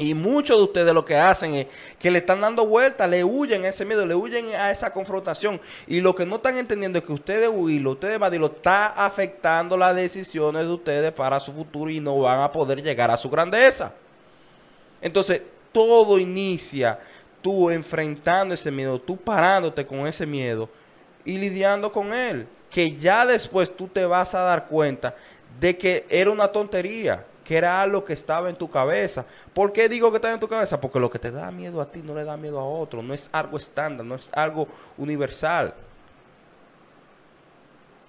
[0.00, 1.66] Y muchos de ustedes lo que hacen es
[1.98, 5.60] que le están dando vuelta, le huyen a ese miedo, le huyen a esa confrontación.
[5.86, 9.94] Y lo que no están entendiendo es que ustedes huirlo, ustedes evadirlo, está afectando las
[9.94, 13.92] decisiones de ustedes para su futuro y no van a poder llegar a su grandeza.
[15.02, 16.98] Entonces, todo inicia
[17.42, 20.70] tú enfrentando ese miedo, tú parándote con ese miedo
[21.26, 22.46] y lidiando con él.
[22.70, 25.14] Que ya después tú te vas a dar cuenta
[25.60, 29.24] de que era una tontería que era algo que estaba en tu cabeza.
[29.52, 30.80] ¿Por qué digo que estaba en tu cabeza?
[30.80, 33.12] Porque lo que te da miedo a ti no le da miedo a otro, no
[33.12, 35.74] es algo estándar, no es algo universal.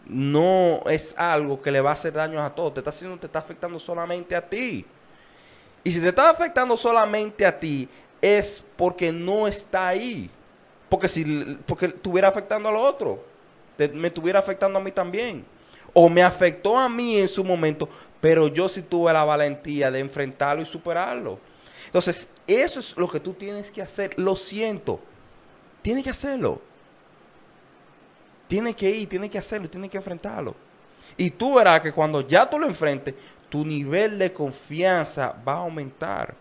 [0.06, 3.26] No es algo que le va a hacer daño a todos, te está haciendo, te
[3.26, 4.86] está afectando solamente a ti.
[5.84, 7.90] Y si te está afectando solamente a ti,
[8.22, 10.30] es porque no está ahí.
[10.88, 13.24] Porque si porque estuviera afectando al otro,
[13.92, 15.44] me estuviera afectando a mí también.
[15.94, 17.90] O me afectó a mí en su momento,
[18.22, 21.40] pero yo sí tuve la valentía de enfrentarlo y superarlo.
[21.88, 24.18] Entonces, eso es lo que tú tienes que hacer.
[24.18, 25.00] Lo siento.
[25.82, 26.62] Tienes que hacerlo.
[28.48, 30.56] Tienes que ir, tienes que hacerlo, tienes que enfrentarlo.
[31.18, 33.16] Y tú verás que cuando ya tú lo enfrentes,
[33.50, 36.36] tu nivel de confianza va a aumentar.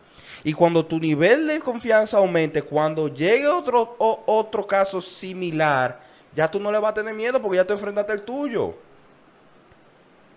[0.44, 6.00] Y cuando tu nivel de confianza aumente, cuando llegue otro, otro caso similar,
[6.34, 8.74] ya tú no le vas a tener miedo porque ya tú enfrentaste el tuyo.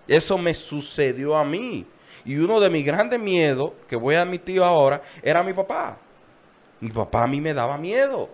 [0.08, 1.86] Eso me sucedió a mí.
[2.26, 5.98] Y uno de mis grandes miedos, que voy a admitir ahora, era mi papá.
[6.80, 8.30] Mi papá a mí me daba miedo.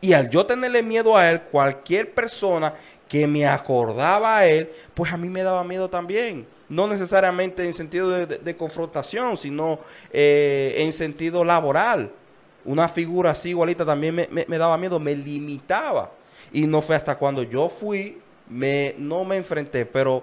[0.00, 2.74] Y al yo tenerle miedo a él, cualquier persona
[3.08, 6.46] que me acordaba a él, pues a mí me daba miedo también.
[6.68, 9.80] No necesariamente en sentido de, confrontación, sino
[10.12, 12.10] eh, en sentido laboral.
[12.64, 16.12] Una figura así igualita también me, me, daba miedo, me limitaba.
[16.52, 20.22] Y no fue hasta cuando yo fui, me, no me enfrenté, pero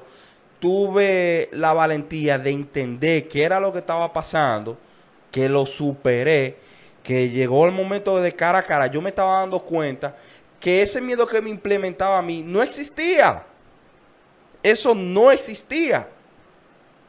[0.60, 4.78] tuve la valentía de entender qué era lo que estaba pasando,
[5.32, 6.58] que lo superé,
[7.04, 10.16] que llegó el momento de cara a cara, yo me estaba dando cuenta
[10.60, 13.44] que ese miedo que me implementaba a mí no existía.
[14.64, 16.08] Eso no existía.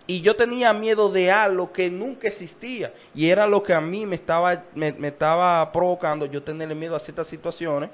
[0.06, 2.92] Y yo tenía miedo de algo que nunca existía.
[3.14, 7.00] Y era lo que a mí me estaba, me, estaba provocando yo tenerle miedo a
[7.00, 7.90] ciertas situaciones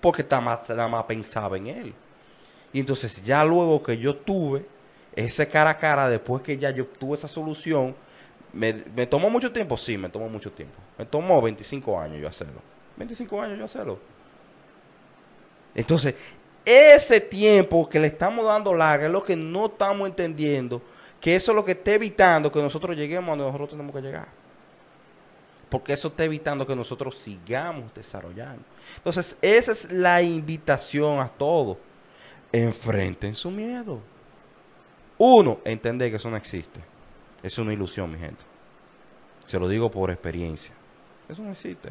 [0.00, 1.94] porque nada más pensaba en él.
[2.72, 4.66] Y entonces ya luego que yo tuve
[5.24, 7.96] ese cara a cara, después que ya yo tuve esa solución,
[8.52, 8.72] me,
[9.06, 10.76] tomó mucho tiempo, sí, me tomó mucho tiempo.
[10.96, 12.60] Me tomó 25 años yo hacerlo.
[12.96, 13.98] 25 años yo hacerlo.
[15.74, 16.14] Entonces,
[16.64, 20.80] ese tiempo que le estamos dando larga es lo que no estamos entendiendo,
[21.20, 24.02] que eso es lo que está evitando que nosotros lleguemos a donde nosotros tenemos que
[24.02, 24.28] llegar.
[25.68, 28.62] Porque eso está evitando que nosotros sigamos desarrollando.
[28.96, 31.76] Entonces, esa es la invitación a todos.
[32.52, 34.00] Enfrenten su miedo.
[35.18, 36.80] Uno, entender que eso no existe.
[37.42, 38.42] Es una ilusión, mi gente.
[39.46, 40.72] Se lo digo por experiencia.
[41.28, 41.90] Eso no existe.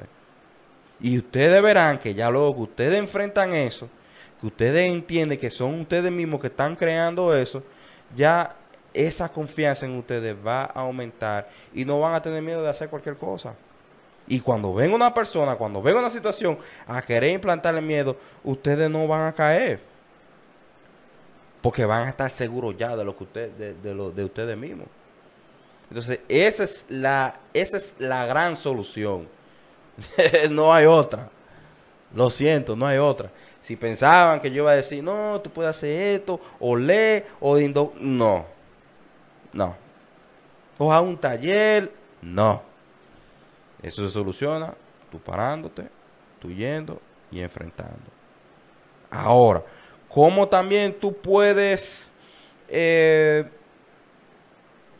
[0.99, 3.89] Y ustedes verán que ya luego que ustedes enfrentan eso,
[4.39, 7.63] que ustedes entienden que son ustedes mismos que están creando eso,
[8.15, 8.55] ya
[8.93, 12.89] esa confianza en ustedes va a aumentar y no van a tener miedo de hacer
[12.89, 13.53] cualquier cosa.
[14.27, 19.07] Y cuando ven una persona, cuando ven una situación a querer implantarle miedo, ustedes no
[19.07, 19.79] van a caer
[21.61, 24.87] porque van a estar seguros ya de lo que usted, de, lo, de ustedes mismos.
[25.89, 29.27] Entonces, esa es la, esa es la gran solución.
[30.51, 31.29] no hay otra.
[32.13, 33.31] Lo siento, no hay otra.
[33.61, 37.57] Si pensaban que yo iba a decir, no, tú puedes hacer esto, o lee, o
[37.57, 38.45] indo no.
[39.51, 39.75] No.
[40.77, 41.91] O a un taller,
[42.21, 42.61] no.
[43.81, 44.73] Eso se soluciona,
[45.11, 45.87] tú parándote,
[46.39, 48.11] tú yendo, y enfrentando.
[49.09, 49.63] Ahora,
[50.09, 52.11] ¿cómo también tú puedes
[52.67, 53.45] eh,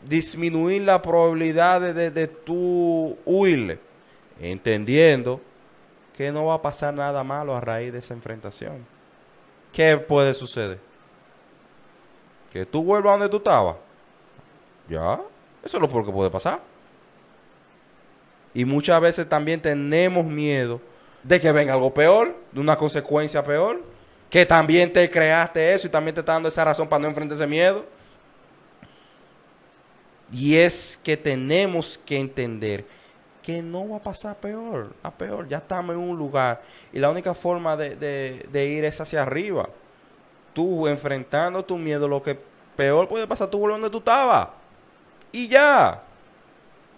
[0.06, 3.78] disminuir la probabilidad de, tú huirle?
[4.40, 5.40] Entendiendo
[6.16, 8.86] que no va a pasar nada malo a raíz de esa enfrentación.
[9.72, 10.78] ¿Qué puede suceder?
[12.52, 13.76] Que tú vuelvas donde tú estabas.
[14.88, 15.20] Ya,
[15.62, 16.60] eso es lo peor que puede pasar.
[18.54, 20.80] Y muchas veces también tenemos miedo
[21.22, 23.82] de que venga algo peor, de una consecuencia peor,
[24.30, 27.36] que también te creaste eso y también te está dando esa razón para no enfrentar
[27.36, 27.86] ese miedo.
[30.30, 32.84] Y es que tenemos que entender
[33.42, 36.60] que no va a pasar peor, a peor, ya estamos en un lugar
[36.92, 39.70] y la única forma de, de ir es hacia arriba.
[40.52, 42.38] Tú enfrentando tu miedo, lo que
[42.76, 44.48] peor puede pasar, tú vuelves donde tú estabas.
[45.32, 46.02] Y ya.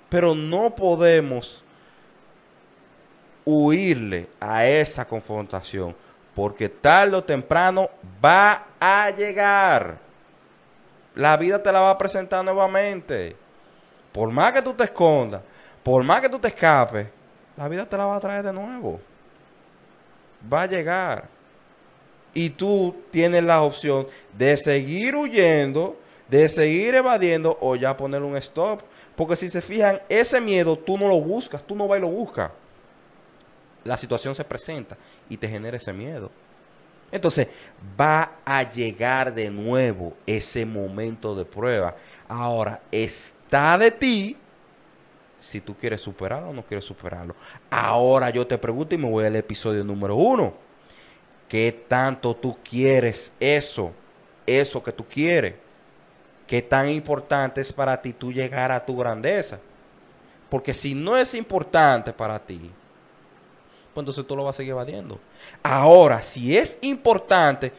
[0.09, 1.63] Pero no podemos
[3.45, 5.95] huirle a esa confrontación,
[6.41, 7.91] porque tarde o temprano
[8.25, 9.99] va a llegar.
[11.15, 13.37] La vida te la va a presentar nuevamente.
[14.11, 15.43] Por más que tú te escondas,
[15.83, 17.09] por más que tú te escapes,
[17.59, 18.99] la vida te la va a traer de nuevo.
[20.51, 21.29] Va a llegar.
[22.33, 28.35] Y tú tienes la opción de seguir huyendo, de seguir evadiendo o ya poner un
[28.39, 28.81] stop.
[29.15, 32.09] Porque si se fijan, ese miedo tú no lo buscas, tú no vas y lo
[32.09, 32.51] buscas
[33.85, 34.97] la situación se presenta
[35.29, 36.31] y te genera ese miedo.
[37.13, 37.49] Entonces
[38.01, 41.97] va a llegar de nuevo ese momento de prueba.
[42.29, 44.37] Ahora está de ti
[45.41, 47.35] si tú quieres superarlo o no quieres superarlo.
[47.71, 50.55] Ahora yo te pregunto y me voy al episodio número uno.
[51.49, 53.93] ¿Qué tanto tú quieres eso?
[54.47, 55.55] Eso que tú quieres.
[56.47, 59.59] ¿Qué tan importante es para ti tú llegar a tu grandeza?
[60.49, 62.71] Porque si no es importante para ti,
[63.93, 65.19] pues entonces tú lo vas a seguir evadiendo.
[65.63, 67.73] Ahora, si es importante,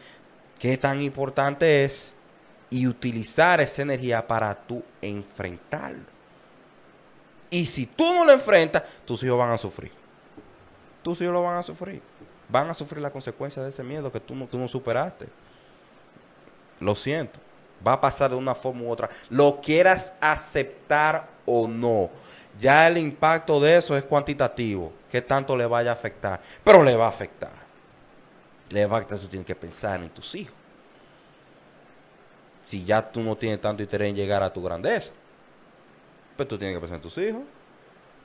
[0.58, 2.12] ¿qué tan importante es?
[2.68, 6.12] Y utilizar esa energía para tú enfrentarlo.
[7.50, 9.92] Y si tú no lo enfrentas, tus hijos van a sufrir.
[11.02, 12.00] Tus hijos lo van a sufrir.
[12.48, 15.28] Van a sufrir la consecuencia de ese miedo que tú no, tú no superaste.
[16.80, 17.38] Lo siento.
[17.86, 19.10] Va a pasar de una forma u otra.
[19.28, 22.10] Lo quieras aceptar o no
[22.60, 26.94] ya el impacto de eso es cuantitativo, qué tanto le vaya a afectar, pero le
[26.96, 27.62] va a afectar.
[28.70, 30.54] Le va a afectar, tú tienes que pensar en tus hijos.
[32.66, 35.12] Si ya tú no tienes tanto interés en llegar a tu grandeza,
[36.36, 37.42] pues tú tienes que pensar en tus hijos.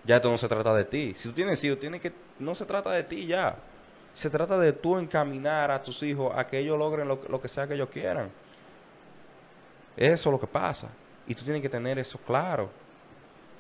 [0.06, 1.14] Ya esto no se trata de ti.
[1.18, 3.58] Si tú tienes hijos, tiene que, no se trata de ti ya.
[4.14, 7.48] Se trata de tú encaminar a tus hijos a que ellos logren lo, lo que
[7.48, 8.32] sea que ellos quieran.
[9.98, 10.88] Eso es lo que pasa.
[11.28, 12.70] Y tú tienes que tener eso claro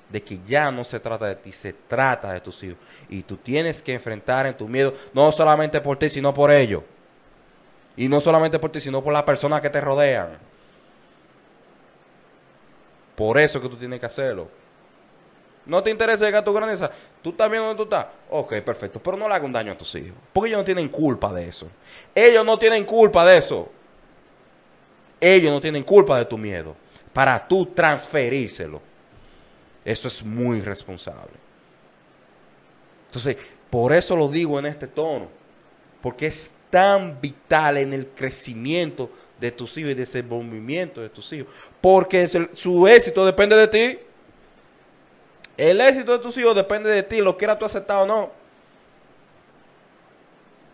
[0.09, 2.77] de que ya no se trata de ti, se trata de tus hijos.
[3.09, 6.83] Y tú tienes que enfrentar en tu miedo, no solamente por ti, sino por ellos.
[7.95, 10.37] Y no solamente por ti, sino por las personas que te rodean.
[13.15, 14.47] Por eso que tú tienes que hacerlo.
[15.65, 16.89] No te interesa llegar a tu grandeza.
[17.21, 18.05] Tú estás viendo dónde tú estás.
[18.29, 19.01] Ok, perfecto.
[19.01, 20.15] Pero no le hagas un daño a tus hijos.
[20.31, 21.67] Porque ellos no tienen culpa de eso.
[22.15, 23.69] Ellos no tienen culpa de eso.
[25.19, 26.75] Ellos no tienen culpa de tu miedo.
[27.11, 28.81] Para tú transferírselo.
[29.87, 31.31] Eso es muy responsable.
[33.05, 33.37] Entonces,
[33.69, 35.29] por eso lo digo en este tono,
[36.01, 41.53] porque es tan vital en el crecimiento de tus hijos y desenvolvimiento de tus hijos,
[41.79, 43.99] porque su éxito depende de ti.
[45.55, 48.29] El éxito de tus hijos depende de ti, lo quieras tú aceptar o no.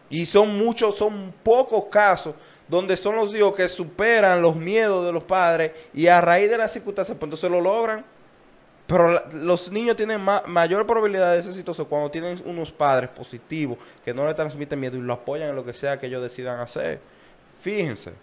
[0.10, 2.34] Y son muchos, son pocos casos
[2.68, 6.58] donde son los hijos que superan los miedos de los padres y a raíz de
[6.58, 8.13] las circunstancias, pues entonces lo logran.
[8.94, 14.14] Pero los niños tienen mayor probabilidad de ser exitosos cuando tienen unos padres positivos que
[14.14, 17.02] no le transmiten miedo y lo apoyan en lo que sea que ellos decidan hacer.
[17.60, 18.14] Fíjense.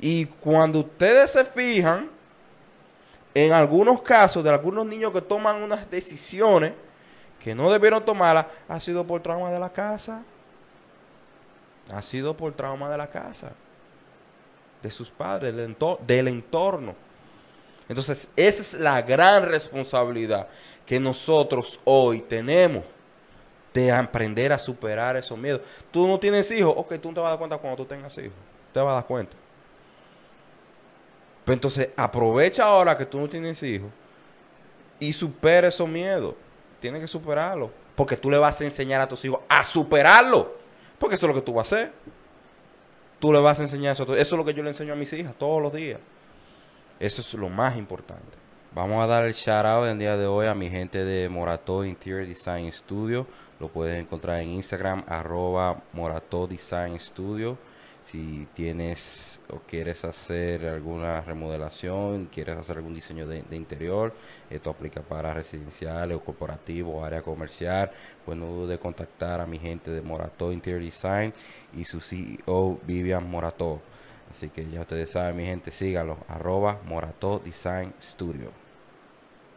[0.00, 2.10] Y cuando ustedes se fijan,
[3.32, 6.74] en algunos casos de algunos niños que toman unas decisiones
[7.42, 10.22] que no debieron tomarlas, ha sido por trauma de la casa.
[11.90, 13.52] Ha sido por trauma de la casa,
[14.82, 17.03] de sus padres, del entorno.
[17.88, 20.48] Entonces, esa es la gran responsabilidad
[20.86, 22.84] que nosotros hoy tenemos
[23.72, 25.60] de aprender a superar esos miedos.
[25.90, 28.16] Tú no tienes hijos, ok, tú no te vas a dar cuenta cuando tú tengas
[28.18, 28.32] hijos.
[28.72, 29.36] Te vas a dar cuenta.
[31.44, 33.90] Pero entonces, aprovecha ahora que tú no tienes hijos
[34.98, 36.34] y supera esos miedos.
[36.80, 37.70] Tienes que superarlo.
[37.94, 40.54] Porque tú le vas a enseñar a tus hijos a superarlo.
[40.98, 41.92] Porque eso es lo que tú vas a hacer.
[43.18, 44.04] Tú le vas a enseñar eso.
[44.04, 46.00] Eso es lo que yo le enseño a mis hijas todos los días.
[47.00, 48.38] Eso es lo más importante.
[48.72, 51.84] Vamos a dar el shout out el día de hoy a mi gente de Morato
[51.84, 53.26] Interior Design Studio.
[53.58, 57.58] Lo puedes encontrar en Instagram, arroba Morato Design Studio.
[58.00, 64.14] Si tienes o quieres hacer alguna remodelación, quieres hacer algún diseño de, interior,
[64.48, 67.90] esto aplica para residenciales o corporativos o área comercial,
[68.24, 71.32] pues no dudes de contactar a mi gente de Morato Interior Design
[71.76, 73.80] y su CEO Vivian Morato.
[74.34, 78.50] Así que ya ustedes saben, mi gente, síganlo, arroba Morato Design Studio.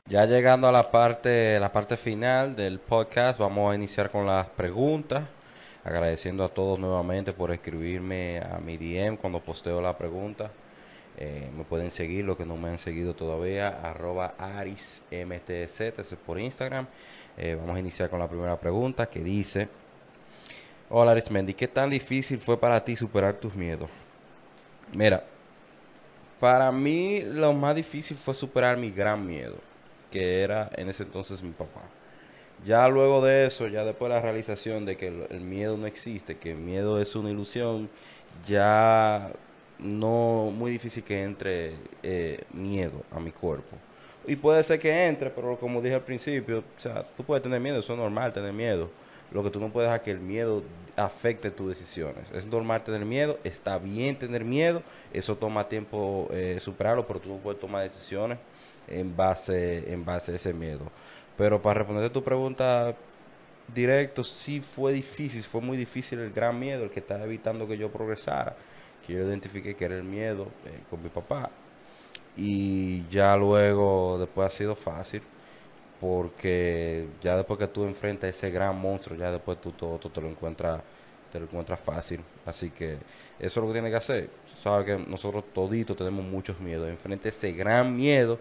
[0.06, 4.46] Ya llegando a la parte, la parte final del podcast, vamos a iniciar con las
[4.50, 5.24] preguntas.
[5.84, 10.52] Agradeciendo a todos nuevamente por escribirme a mi DM cuando posteo la pregunta.
[11.18, 16.40] Eh, me pueden seguir, los que no me han seguido todavía, arroba arismtz, es por
[16.40, 16.86] Instagram.
[17.36, 19.70] Eh, vamos a iniciar con la primera pregunta que dice,
[20.92, 23.90] hola Arismendi, ¿qué tan difícil fue para ti superar tus miedos?
[24.94, 25.24] Mira,
[26.40, 29.56] para mí lo más difícil fue superar mi gran miedo,
[30.12, 31.82] que era en ese entonces mi papá.
[32.66, 36.38] Ya luego de eso, ya después de la realización de que el, miedo no existe,
[36.38, 37.90] que el miedo es una ilusión,
[38.48, 39.32] ya
[39.80, 43.78] no muy difícil que entre eh, miedo a mi cuerpo.
[44.26, 47.60] Y puede ser que entre, pero como dije al principio, o sea, tú puedes tener
[47.62, 48.90] miedo, eso es normal tener miedo.
[49.32, 50.64] Lo que tú no puedes dejar que el miedo
[50.98, 52.26] afecte tus decisiones.
[52.34, 54.82] Es normal tener miedo, está bien tener miedo,
[55.14, 58.40] eso toma tiempo eh, superarlo, pero tú no puedes tomar decisiones
[58.88, 60.92] en base, en base a ese miedo.
[61.38, 62.96] Pero para responder tu pregunta
[63.74, 67.78] directo, sí fue difícil, fue muy difícil el gran miedo, el que estaba evitando que
[67.78, 68.56] yo progresara,
[69.06, 71.52] que yo identifiqué que era el miedo eh, con mi papá.
[72.36, 75.22] Y ya luego, después ha sido fácil,
[76.00, 80.28] porque ya después que tú enfrentas ese gran monstruo, ya después tú todo, te lo
[80.28, 80.82] encuentras
[81.32, 82.22] te lo encuentras fácil.
[82.46, 83.00] Así que eso
[83.40, 84.30] es lo que tienes que hacer.
[84.62, 86.90] Sabes que nosotros toditos tenemos muchos miedos.
[86.90, 88.40] Enfrente ese gran miedo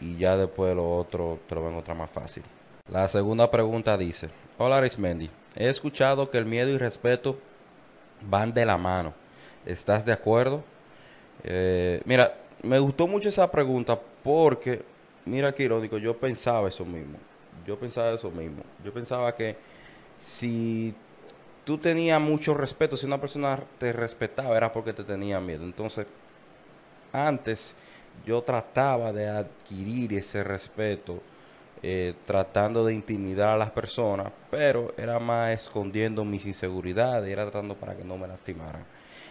[0.00, 2.42] y ya después lo otro te lo ven otra más fácil.
[2.90, 7.38] La segunda pregunta dice, hola Arismendi, he escuchado que el miedo y respeto
[8.22, 9.12] van de la mano.
[9.66, 10.62] ¿Estás de acuerdo?
[11.44, 14.82] Eh, mira, me gustó mucho esa pregunta porque,
[15.28, 17.18] mira qué irónico, yo pensaba eso mismo.
[17.66, 18.62] Yo pensaba eso mismo.
[18.84, 19.56] Yo pensaba que
[20.18, 20.94] si
[21.64, 25.64] tú tenías mucho respeto, si una persona te respetaba era porque te tenía miedo.
[25.64, 26.06] Entonces,
[27.12, 27.74] antes
[28.26, 31.20] yo trataba de adquirir ese respeto,
[31.82, 37.74] eh, tratando de intimidar a las personas, pero era más escondiendo mis inseguridades, era tratando
[37.74, 38.84] para que no me lastimaran.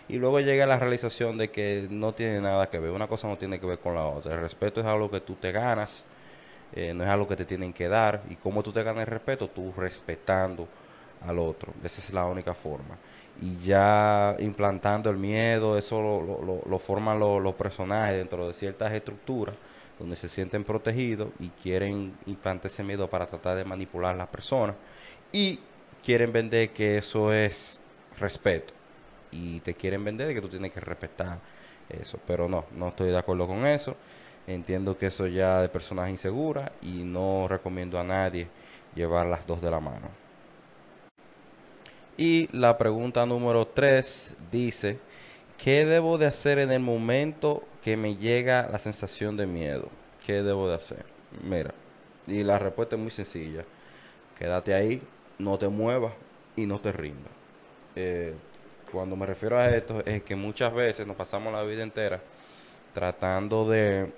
[0.09, 3.27] Y luego llegué a la realización de que no tiene nada que ver, una cosa
[3.27, 4.35] no tiene que ver con la otra.
[4.35, 6.05] El respeto es algo que tú te ganas,
[6.73, 8.21] eh, no es algo que te tienen que dar.
[8.29, 10.67] Y cómo tú te ganas el respeto, tú respetando
[11.25, 11.73] al otro.
[11.83, 12.95] Esa es la única forma
[13.41, 19.55] y ya implantando el miedo, eso lo, lo, forman los personajes dentro de ciertas estructuras
[19.99, 24.27] donde se sienten protegidos y quieren implantar ese miedo para tratar de manipular a las
[24.27, 24.75] personas
[25.31, 25.59] y
[26.03, 27.79] quieren vender que eso es
[28.19, 28.73] respeto
[29.31, 31.39] y te quieren vender de que tú tienes que respetar
[31.89, 33.95] eso, pero no, no estoy de acuerdo con eso.
[34.47, 38.47] Entiendo que eso ya de personas inseguras y no recomiendo a nadie
[38.95, 40.09] llevar las dos de la mano.
[42.17, 44.97] Y la pregunta número 3 dice,
[45.57, 49.89] ¿qué debo de hacer en el momento que me llega la sensación de miedo?
[50.25, 51.05] ¿Qué debo de hacer?
[51.43, 51.73] Mira,
[52.25, 53.65] y la respuesta es muy sencilla.
[54.37, 55.01] Quédate ahí,
[55.37, 56.13] no te muevas
[56.55, 57.31] y no te rindas.
[57.95, 58.35] Eh,
[58.91, 62.21] cuando me refiero a esto es que muchas veces nos pasamos la vida entera
[62.93, 64.11] tratando de,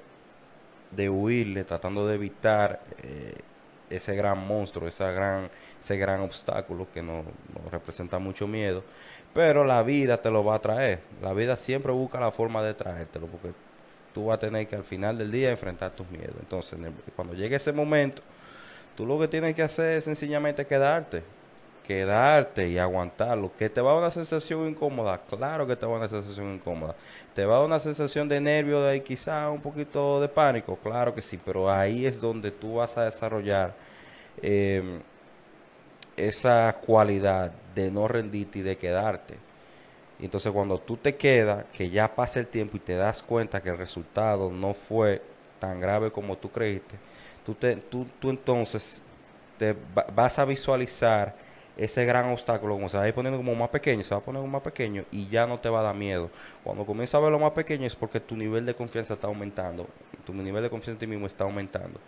[0.91, 3.36] de huirle, tratando de evitar eh,
[3.89, 5.49] ese gran monstruo, esa gran
[5.82, 7.26] ese gran obstáculo que nos,
[7.72, 8.84] representa mucho miedo,
[9.34, 10.99] pero la vida te lo va a traer.
[11.22, 13.51] La vida siempre busca la forma de traértelo, porque
[14.13, 16.36] tú vas a tener que al final del día enfrentar tus miedos.
[16.39, 16.78] Entonces,
[17.15, 18.22] cuando llegue ese momento,
[18.95, 21.24] tú lo que tienes que hacer es sencillamente quedarte,
[21.90, 23.52] quedarte y aguantarlo.
[23.58, 26.22] Que te va a dar una sensación incómoda, claro que te va a dar una
[26.22, 26.96] sensación incómoda.
[27.34, 31.16] Te va a dar una sensación de nervio, de quizá un poquito de pánico, claro
[31.16, 33.74] que sí, pero ahí es donde tú vas a desarrollar
[34.44, 35.00] eh,
[36.16, 39.38] esa cualidad de no rendirte y de quedarte.
[40.20, 43.70] Entonces cuando tú te quedas, que ya pasa el tiempo y te das cuenta que
[43.70, 45.24] el resultado no fue
[45.60, 46.98] tan grave como tú creíste,
[47.44, 49.02] tú, te, tú, tú entonces
[49.58, 49.76] te
[50.14, 51.49] vas a visualizar
[51.80, 54.24] ese gran obstáculo, como se va a ir poniendo como más pequeño, se va a
[54.24, 56.30] poner como más pequeño y ya no te va a dar miedo.
[56.64, 59.88] Cuando comienzas a verlo más pequeño es porque tu nivel de confianza está aumentando,
[60.26, 62.00] tu nivel de confianza en ti mismo está aumentando.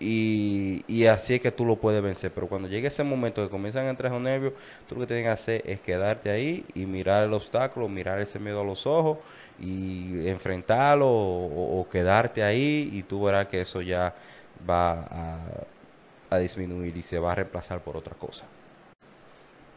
[0.00, 2.32] y, y así es que tú lo puedes vencer.
[2.34, 4.52] Pero cuando llegue ese momento que comienzan a entrar esos nervios,
[4.88, 8.38] tú lo que tienes que hacer es quedarte ahí y mirar el obstáculo, mirar ese
[8.40, 9.18] miedo a los ojos
[9.60, 14.14] y enfrentarlo o, quedarte ahí y tú verás que eso ya
[14.68, 15.38] va
[16.30, 18.44] a disminuir y se va a reemplazar por otra cosa.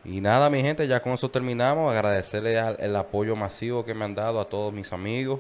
[0.06, 1.92] Y nada, mi gente, ya con eso terminamos.
[1.92, 5.40] Agradecerle el apoyo masivo que me han dado a todos mis amigos.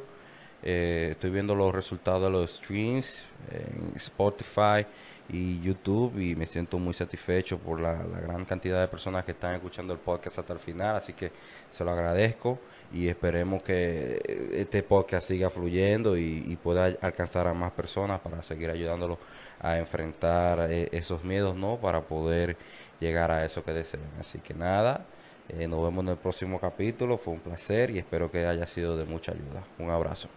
[0.63, 4.85] Eh, estoy viendo los resultados de los streams en Spotify
[5.29, 9.55] y YouTube y me siento muy satisfecho por la, gran cantidad de personas que están
[9.55, 11.31] escuchando el podcast hasta el final, así que
[11.69, 12.59] se lo agradezco
[12.93, 18.69] y esperemos que este podcast siga fluyendo y, pueda alcanzar a más personas para seguir
[18.69, 19.17] ayudándolos
[19.59, 21.77] a enfrentar eh, esos miedos, ¿no?
[21.77, 22.57] Para poder
[22.99, 24.03] llegar a eso que desean.
[24.19, 25.05] Así que nada,
[25.49, 28.97] eh, nos vemos en el próximo capítulo, fue un placer y espero que haya sido
[28.97, 29.63] de mucha ayuda.
[29.79, 30.29] Un abrazo.